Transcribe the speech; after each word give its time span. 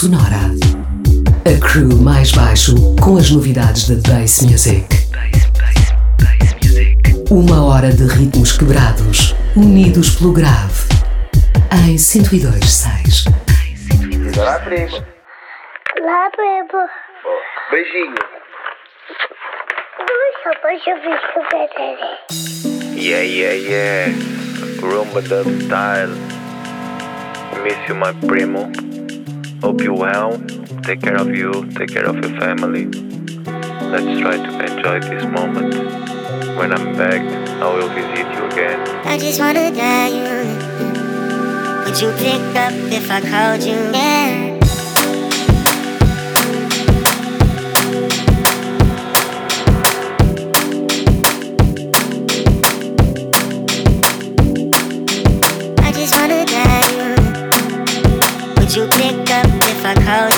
sonora. 0.00 0.48
A 1.44 1.60
crew 1.60 1.94
mais 2.00 2.32
baixo 2.32 2.74
com 3.02 3.18
as 3.18 3.30
novidades 3.30 3.86
da 3.86 3.96
Bass 4.10 4.40
Music. 4.40 4.86
Uma 7.30 7.62
hora 7.66 7.92
de 7.92 8.04
ritmos 8.04 8.56
quebrados, 8.56 9.36
unidos 9.54 10.16
pelo 10.16 10.32
grave. 10.32 10.88
Em 11.86 11.96
102.6. 11.96 13.26
Olá, 14.38 14.58
primo. 14.60 15.04
Olá, 16.00 16.30
primo. 16.30 16.88
Beijinho. 17.70 18.14
Nossa, 19.98 20.58
ouvir 20.92 21.20
o 21.36 21.44
Yeah, 22.98 23.22
yeah, 23.22 23.54
yeah. 23.54 24.12
Rumba 24.80 25.20
dub 25.20 25.46
style. 25.62 26.16
Miss 27.62 27.76
you, 27.86 27.96
my 27.96 28.14
primo. 28.26 28.89
Hope 29.62 29.82
you 29.82 29.92
well. 29.92 30.38
Take 30.82 31.02
care 31.02 31.16
of 31.16 31.28
you. 31.34 31.52
Take 31.76 31.90
care 31.90 32.06
of 32.06 32.16
your 32.16 32.40
family. 32.40 32.86
Let's 32.86 34.20
try 34.20 34.36
to 34.36 34.50
enjoy 34.66 35.00
this 35.00 35.24
moment. 35.24 35.74
When 36.56 36.72
I'm 36.72 36.96
back, 36.96 37.20
I 37.60 37.74
will 37.74 37.88
visit 37.90 38.26
you 38.34 38.44
again. 38.46 38.80
I 39.06 39.18
just 39.18 39.38
wanna 39.38 39.70
you. 40.16 40.30
Would 41.84 42.00
you 42.00 42.10
pick 42.16 42.56
up 42.56 42.72
if 42.90 43.10
I 43.10 43.20
called 43.20 43.62
you? 43.62 43.74
Yeah. 43.92 44.49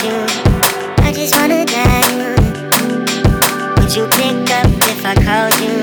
You? 0.05 0.27
I 0.99 1.13
just 1.15 1.35
wanna 1.35 1.65
you. 1.65 2.37
Would 3.79 3.97
you 3.97 4.07
pick 4.09 4.51
up 4.51 4.67
if 4.93 5.07
I 5.07 5.15
called 5.15 5.59
you? 5.61 5.82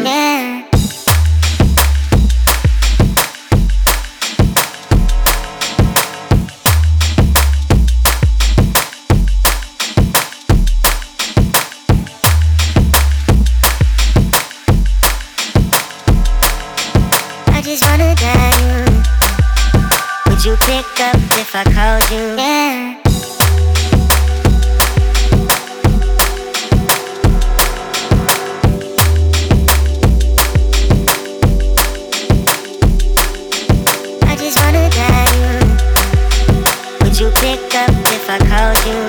Would 37.19 37.33
you 37.33 37.41
pick 37.41 37.75
up 37.75 37.89
if 37.89 38.29
I 38.29 38.37
called 38.39 38.79
you? 38.87 39.01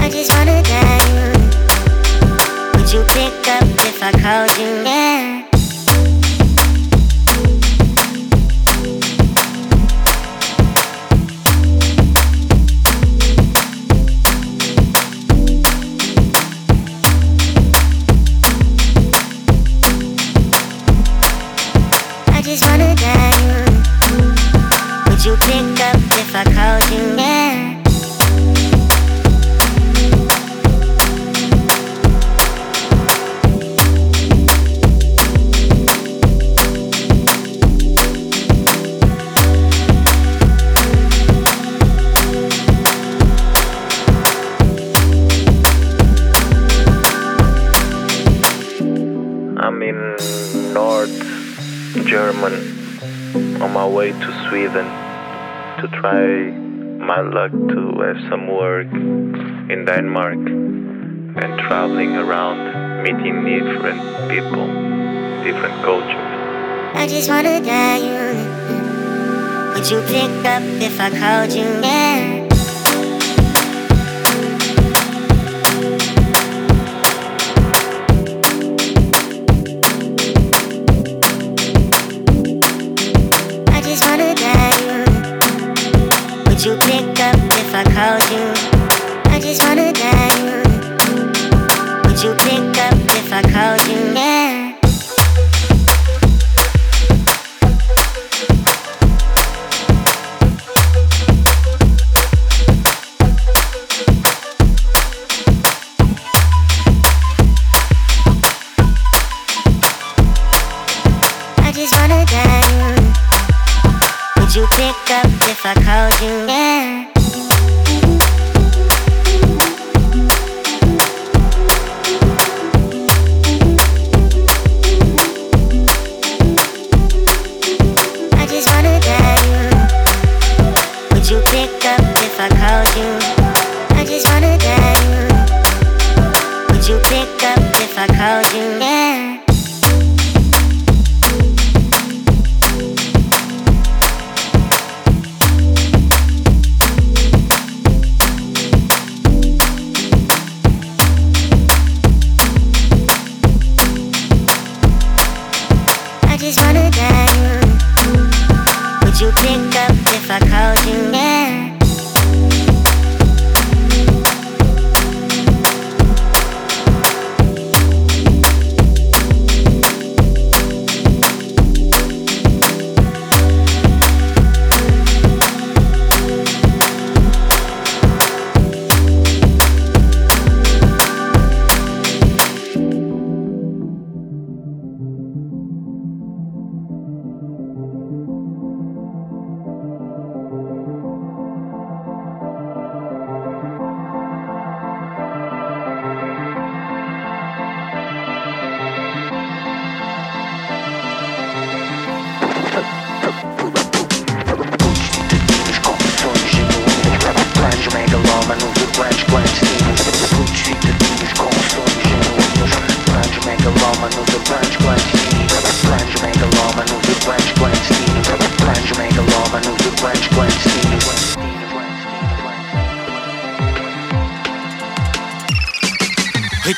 I 0.00 0.08
just 0.08 0.32
wanna 0.34 0.62
you. 0.62 1.32
Would 2.78 2.92
you 2.92 3.02
pick 3.08 3.48
up 3.48 3.64
if 3.88 4.00
I 4.00 4.12
called 4.12 4.56
you? 4.56 4.84
Yeah. 4.84 5.13
Denmark 60.14 60.46
and 61.42 61.58
traveling 61.66 62.14
around 62.14 63.02
meeting 63.02 63.42
different 63.42 64.00
people, 64.30 64.66
different 65.42 65.74
cultures. 65.82 66.94
I 66.94 67.08
just 67.08 67.28
wanna 67.28 67.60
tell 67.60 68.00
you. 68.00 68.22
Would 69.74 69.90
you 69.90 70.00
pick 70.06 70.30
up 70.46 70.62
if 70.80 71.00
I 71.00 71.10
called 71.10 71.52
you? 71.52 71.64
Yeah. 71.82 72.43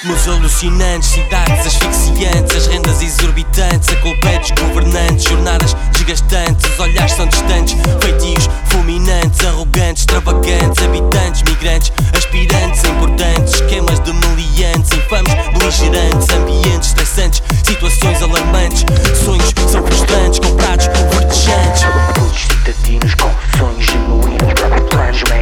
Ritmos 0.06 0.28
alucinantes, 0.28 1.08
cidades 1.08 1.66
asfixiantes, 1.66 2.56
as 2.56 2.66
rendas 2.68 3.02
exorbitantes, 3.02 3.88
a 3.88 3.96
culpa 3.96 4.28
é 4.28 4.38
governantes, 4.60 5.24
jornadas 5.24 5.76
desgastantes, 5.90 6.64
os 6.70 6.78
olhares 6.78 7.10
são 7.10 7.26
distantes, 7.26 7.76
feitios 8.00 8.48
fulminantes, 8.66 9.44
arrogantes, 9.44 10.02
extravagantes, 10.02 10.84
habitantes, 10.84 11.42
migrantes, 11.42 11.92
aspirantes, 12.16 12.84
importantes, 12.84 13.54
esquemas 13.54 13.98
de 13.98 14.12
meliantes, 14.12 14.92
infames, 14.92 15.32
beligerantes, 15.58 16.30
ambientes 16.30 16.88
estressantes, 16.90 17.42
situações 17.64 18.22
alarmantes, 18.22 18.84
sonhos 19.24 19.52
são 19.68 19.84
frustrantes, 19.84 20.38
comprados, 20.38 20.86
verdejantes. 20.86 21.82
Putos 22.14 22.42
citadinos 22.42 23.14
com 23.16 23.58
sonhos 23.58 23.84
genuínos, 23.84 24.75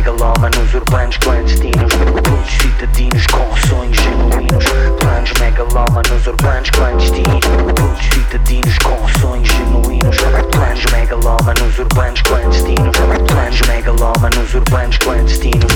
megalómanos, 0.05 0.75
urbanos 0.75 1.17
clandestinos. 1.17 1.91
Putos 1.95 2.51
citadinos 2.61 3.27
com 3.29 3.57
sonhos 3.69 3.99
genuínos, 3.99 4.65
planos 5.01 5.33
megalómanos, 5.41 6.27
urbanos 6.27 6.69
clandestinos. 6.71 7.41
Putos 7.41 8.05
citadinos 8.13 8.79
com 8.81 9.09
sonhos 9.19 9.49
genuínos, 9.49 10.17
planos 10.51 10.85
megalómanos, 10.93 11.79
urbanos 11.79 12.21
clandestinos. 12.23 12.95
Planos 13.27 13.61
megalómanos, 13.67 14.55
urbanos 14.55 14.99
clandestinos. 14.99 15.73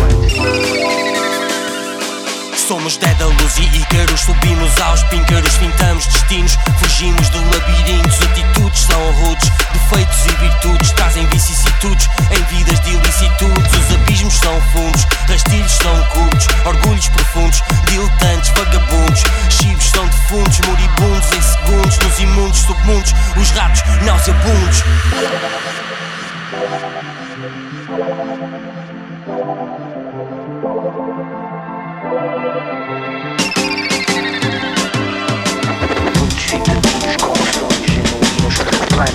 Somos 2.68 2.98
Dédalos 2.98 3.56
e 3.56 3.62
Ícaros, 3.78 4.20
subimos 4.20 4.78
aos 4.82 5.02
píncaros, 5.04 5.56
pintamos 5.56 6.06
destinos, 6.06 6.58
fugimos 6.76 7.30
de 7.30 7.38
labirintos, 7.38 8.20
atitudes 8.20 8.80
são 8.80 9.12
rudes, 9.12 9.50
defeitos 9.72 10.26
e 10.26 10.32
virtudes 10.32 10.92
trazem 10.92 11.26
vicissitudes 11.28 12.10
em 12.30 12.42
vidas 12.54 12.78
de 12.80 12.90
ilicitudes. 12.90 13.72
Os 13.72 13.94
abismos 13.94 14.34
são 14.34 14.60
fundos, 14.72 15.06
rastilhos 15.30 15.72
são 15.72 16.04
curtos, 16.08 16.46
orgulhos 16.66 17.08
profundos, 17.08 17.62
diletantes, 17.86 18.50
vagabundos, 18.50 19.22
chivos 19.48 19.90
são 19.90 20.06
defuntos, 20.06 20.60
moribundos 20.66 21.32
em 21.32 21.40
segundos, 21.40 21.98
nos 22.00 22.18
imundos 22.18 22.58
submundos, 22.58 23.14
os 23.38 23.50
ratos 23.52 23.82
nauseabundos. 24.04 24.82
Putos 30.18 30.38
citadinos 30.44 31.27
com 32.08 32.16
sonhos 37.44 37.84
genuínos, 37.84 38.56
planos 38.80 39.08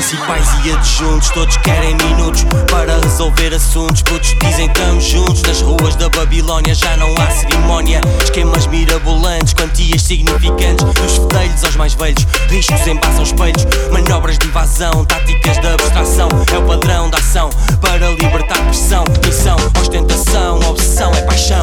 Principais 0.00 0.48
e 0.64 0.72
adjuntos, 0.72 1.28
todos 1.28 1.58
querem 1.58 1.94
minutos 1.94 2.46
para 2.70 2.98
resolver 3.00 3.52
assuntos. 3.52 4.00
Putos 4.00 4.34
dizem 4.40 4.66
tamo 4.70 4.98
juntos, 4.98 5.42
nas 5.42 5.60
ruas 5.60 5.94
da 5.94 6.08
Babilónia 6.08 6.74
já 6.74 6.96
não 6.96 7.14
há 7.18 7.30
cerimónia. 7.30 8.00
Esquemas 8.24 8.66
mirabolantes, 8.66 9.52
quantias 9.52 10.00
significantes, 10.00 10.86
dos 10.94 11.16
fedelhos 11.18 11.64
aos 11.64 11.76
mais 11.76 11.92
velhos. 11.92 12.26
Riscos 12.48 12.86
embasam 12.86 13.24
espelhos, 13.24 13.66
manobras 13.92 14.38
de 14.38 14.46
invasão, 14.46 15.04
táticas 15.04 15.58
de 15.58 15.66
abstração. 15.66 16.30
É 16.50 16.56
o 16.56 16.62
padrão 16.62 17.10
da 17.10 17.18
ação 17.18 17.50
para 17.82 18.08
libertar 18.12 18.56
pressão. 18.64 19.04
Missão, 19.26 19.56
ostentação, 19.78 20.60
obsessão 20.60 21.12
é 21.12 21.20
paixão. 21.24 21.62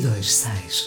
926 0.00 0.83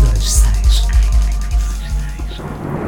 102.6. 0.00 2.79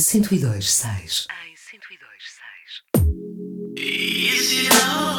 1026. 0.00 1.26
Em 1.30 1.54
1026. 3.76 5.09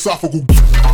esophagus. 0.00 0.89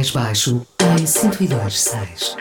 Mais 0.00 0.10
baixo 0.12 0.66
em 0.98 1.04
102.6. 1.04 2.39